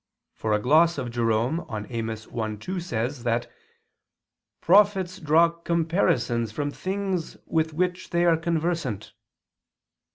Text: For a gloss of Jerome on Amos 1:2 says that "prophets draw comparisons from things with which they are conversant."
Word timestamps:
For 0.33 0.51
a 0.53 0.57
gloss 0.59 0.97
of 0.97 1.11
Jerome 1.11 1.59
on 1.69 1.85
Amos 1.91 2.25
1:2 2.25 2.81
says 2.81 3.21
that 3.23 3.45
"prophets 4.59 5.19
draw 5.19 5.49
comparisons 5.49 6.51
from 6.51 6.71
things 6.71 7.37
with 7.45 7.71
which 7.71 8.09
they 8.09 8.25
are 8.25 8.35
conversant." 8.35 9.13